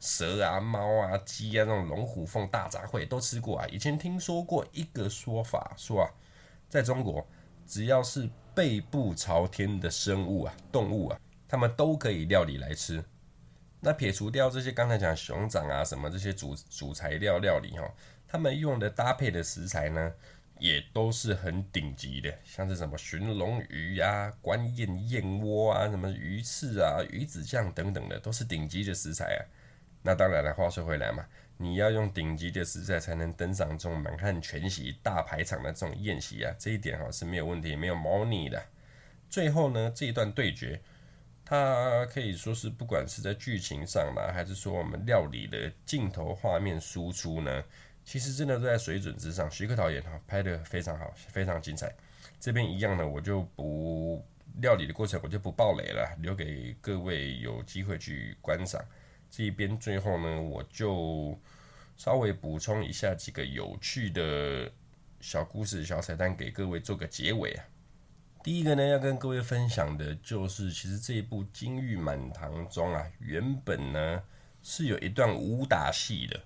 [0.00, 3.66] 蛇啊、猫啊、鸡啊，那种龙虎凤大杂烩都吃过啊。
[3.70, 6.10] 以前听说过一个说法，说啊，
[6.70, 7.26] 在中国
[7.66, 13.04] 只要是背部朝天的生物啊，动物啊，他们都可以料理来吃。
[13.86, 17.88] 那撇除掉这些刚才讲熊掌啊什么这些主主材料料理哈，
[18.26, 20.12] 他们用的搭配的食材呢，
[20.58, 29.40] 也都是很顶级的，像是什么寻龙鱼啊、官燕燕窝啊、什么鱼翅啊、鱼子酱等等的，都是顶级的食材啊。
[30.02, 31.24] 那当然了，话说回来嘛。
[31.56, 38.60] 你要用顶级的食材才能登上这种满汉全席大排场的这种宴席啊，这一点哈是没有问题，没有猫腻的。
[39.30, 40.80] 最后呢，这一段对决，
[41.48, 47.62] 它可以说是不管是在剧情上呢，还是说我们料理的镜头画面输出呢，
[48.04, 49.48] 其实真的都在水准之上。
[49.48, 51.94] 徐克导演哈拍的非常好，非常精彩。
[52.40, 54.26] 这边一样呢，我就不
[54.60, 58.84] 料理的过程我就不爆雷了，留给各位有机会去观赏。
[59.30, 61.38] 这一边最后呢，我就
[61.96, 64.68] 稍微补充一下几个有趣的
[65.20, 67.64] 小故事、小彩蛋，给各位做个结尾啊。
[68.46, 74.22] 第一个呢，要跟各位分享的就是，其实这一部《金玉满堂》中啊，原本呢
[74.62, 76.40] 是有一段武打戏的，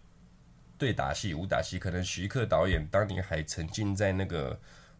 [0.79, 4.59] 对打戏、武打戏，可能徐克导演当年还沉浸在那个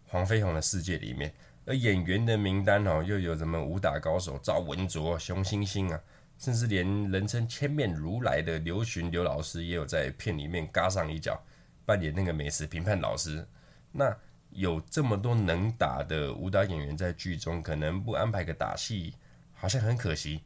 [0.09, 1.33] 黄飞鸿的世界里面，
[1.65, 5.99] 而演员的名单哦，又有什么武打高手赵文卓、熊欣欣啊。
[6.37, 11.43] 甚至连人称千面如来的刘巡刘老师也有在片里面嘎上一脚，
[11.87, 13.49] 扮演那个美食评判老师。
[13.91, 14.15] 那
[14.51, 19.15] 有这么多能打的武打演员在剧中，可能不安排个打戏，
[19.53, 20.43] 好像很可惜。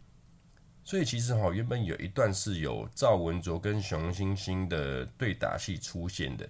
[0.84, 6.48] 所以其实哈，原本有一段是有赵文卓跟熊欣欣的对打戏出现的，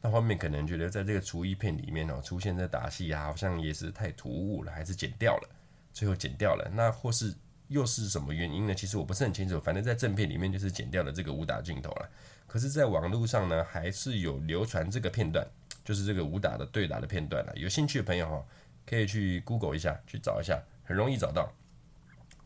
[0.00, 5.48] 那后面可能觉得在这个厨艺片里面哦，出现在打戏啊，好像也是太突兀了，还是剪掉了，
[5.92, 6.70] 最后剪掉了。
[6.74, 7.34] 那或是。
[7.68, 8.74] 又是什么原因呢？
[8.74, 9.58] 其实我不是很清楚。
[9.58, 12.10] 反正在正片里面就是剪掉了这个武打镜头了。
[12.46, 15.46] 可是，在网络上呢，还是有流传这个片段，
[15.84, 17.52] 就是这个武打的对打的片段了。
[17.56, 18.44] 有兴趣的朋友哈，
[18.86, 21.52] 可以去 Google 一下，去找一下，很容易找到。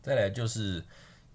[0.01, 0.83] 再来就是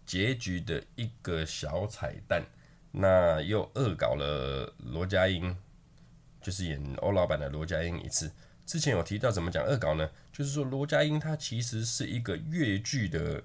[0.04, 2.44] 结局的一个小彩蛋，
[2.90, 5.56] 那又恶搞了罗家英，
[6.40, 8.30] 就是演欧老板的罗家英一次。
[8.64, 10.10] 之前有提到怎么讲恶搞呢？
[10.32, 13.42] 就是说罗家英他其实是一个粤剧的。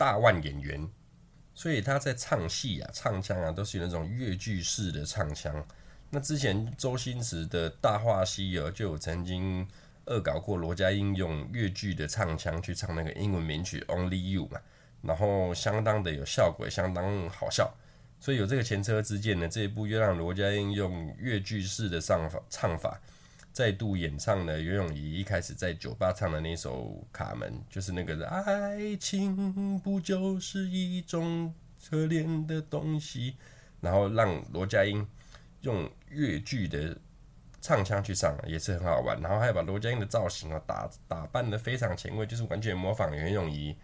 [0.00, 0.88] 大腕演员，
[1.54, 5.54] 所以他在唱戏啊、唱腔啊，都是有那种粤剧式的唱腔。
[6.10, 9.66] 那之前周星驰的《大话西游》就有曾经
[10.06, 14.60] 恶搞过罗家英用粤剧的唱腔去唱那个英文名曲《Only You》嘛，
[15.02, 17.72] 然后相当的有效果，相当好笑。
[18.18, 23.00] 所以有这个前车之鉴呢，这一部又让罗家英用粤剧式的唱法唱法。
[23.52, 31.52] 再度演唱了袁咏仪一开始在酒吧唱的那首《卡门》，就是那个“爱情不就是一种
[31.88, 33.34] 可怜的东西”，
[33.82, 35.04] 然后让罗家英
[35.62, 36.96] 用粤剧的
[37.60, 39.20] 唱腔去唱，也是很好玩。
[39.20, 43.76] 然后还把罗家英的造型啊打打扮的非常前卫，就是完全模仿袁咏仪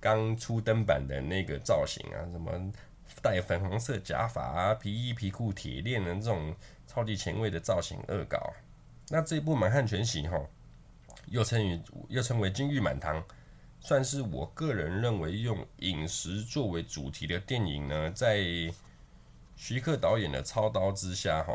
[0.00, 2.72] 刚出登板的那个造型啊，什么
[3.20, 6.54] 戴粉红色假发啊、皮衣皮裤铁链的这种
[6.86, 8.52] 超级前卫的造型恶搞。
[9.08, 10.40] 那这一部《满汉全席》哈，
[11.26, 13.22] 又称于又称为《金玉满堂》，
[13.80, 18.38] 算是我个人认为用饮食作为主题的电影呢，在
[19.64, 21.54] 徐克导演的操刀之下哈，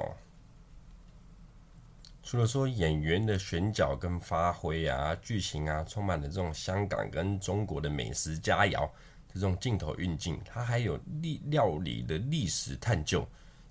[2.23, 8.89] 除了说演员的选角跟发挥啊，剧情啊，充满了这种香港跟中国的美食佳肴
[9.33, 13.27] 这种镜头运镜，它还有历料理的历史探究。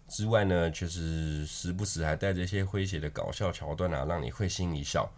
[0.06, 5.10] 之外呢，就是时不时还带着一些诙谐的搞笑桥段啊，让你会心一笑。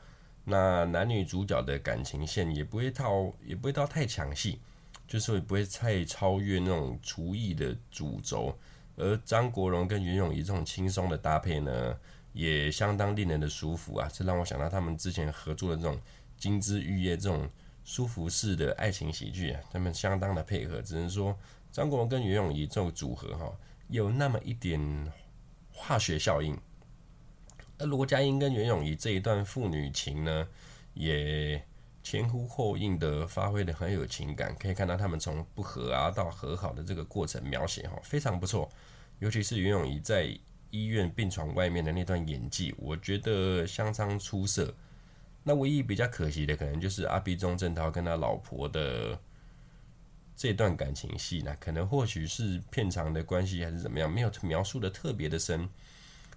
[0.45, 4.61] 那男女主角的感情线也不会到，也不会到太抢戏，
[5.09, 8.57] 就是也不会太超越那种厨艺的主轴。
[8.99, 11.97] 而张国荣跟袁咏仪这种轻松的搭配呢，
[12.33, 14.11] 也相当令人的舒服啊！
[14.13, 15.97] 这让我想到他们之前合作的这种
[16.37, 17.49] 《金枝玉叶》这种
[17.85, 20.83] 舒服式的爱情喜剧啊，他们相当的配合。
[20.83, 21.39] 只能说
[21.71, 23.57] 张国荣跟袁咏仪这种组合哈，
[23.89, 24.81] 有那么一点
[25.73, 26.59] 化学效应。
[27.79, 30.49] 而罗家英跟袁咏仪这一段父女情呢，
[30.95, 31.65] 也
[32.11, 38.67] 前呼后应的发挥的很有情感，可以看到他们从不和啊到和好的这个过程描写哈，非常不错。
[39.19, 40.35] 尤其是袁咏仪在
[40.71, 44.75] 医院病床外面的那段演技，我觉得相当出色。
[45.43, 49.21] 那唯一比较可惜的，可能就是阿 B 钟镇涛跟他老婆的
[50.35, 55.69] 这段感情戏呢，可能或许是片长的关系，还是怎么样，没有描述的特别的深。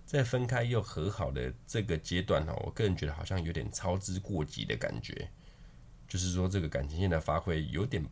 [0.06, 5.30] 在分开又和好的这个阶段哈，我个人觉得好像有点操之过急的感觉，
[6.12, 8.06] 就是说这个感情线的发挥有点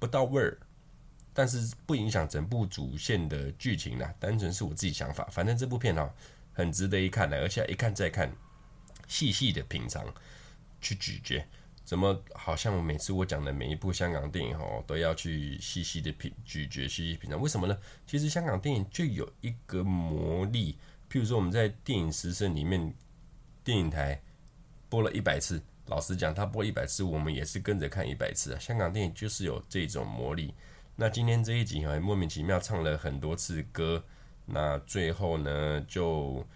[0.00, 0.58] 不到位儿。
[1.36, 5.24] 但是不影响整部主线的剧情啦，单纯是我自己想法。
[5.30, 6.10] 反正这部片哦，
[6.52, 8.32] 很值得一看的，而且一看再看，
[9.08, 10.04] 细细的品尝，
[10.80, 11.44] 去咀嚼。
[11.84, 17.40] 怎么好像每次我讲的每一部香港电影哦，都要去细细的品咀嚼、细细品尝？
[17.40, 17.76] 为什么呢？
[18.06, 20.78] 其实香港电影就有一个魔力，
[21.10, 22.94] 譬如说我们在电影时声里面，
[23.64, 24.22] 电影台
[24.88, 28.58] 播了一百次，老实讲，他播一百次，我们也是跟着看一百次啊。
[28.58, 30.54] 香港电影就是有这种魔力。
[30.96, 34.02] 那今天这一集还莫名其妙唱了很多次歌，
[34.46, 36.46] 那最后呢，就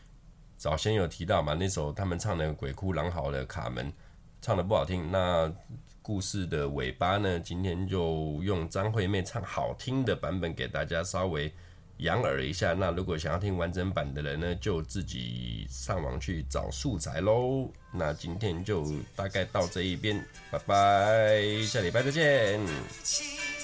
[0.57, 3.93] 早先有提到嘛，那首他们唱的《鬼哭狼嚎》的卡门
[4.41, 5.53] 唱的不好听，那
[6.01, 11.53] 故事的尾巴呢，今天就用张惠妹唱好听的版本给大家稍微
[11.99, 12.73] 养耳一下。
[12.73, 17.71] 那如果想要听完整版的人呢，就自己上网去找素材喽。
[17.93, 18.85] 那今天就
[19.17, 23.58] 大概到这一边，拜拜，下礼拜再见。